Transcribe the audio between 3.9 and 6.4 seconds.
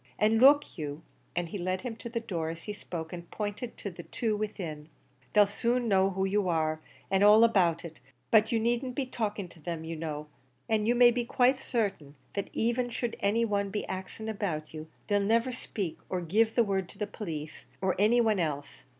the two within "they'll soon know who